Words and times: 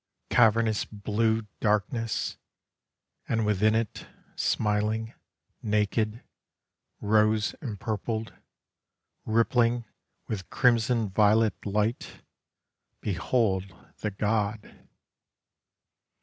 Cavernous 0.31 0.83
blue 0.83 1.45
darkness! 1.59 2.37
And 3.29 3.45
within 3.45 3.75
it 3.75 4.07
Smiling, 4.35 5.13
Naked, 5.61 6.23
Rose 7.01 7.53
empurpled, 7.61 8.33
Rippling 9.25 9.85
with 10.27 10.49
crimson 10.49 11.07
violet 11.07 11.63
light, 11.67 12.23
behold 13.01 13.75
the 13.99 14.09
god. 14.09 14.75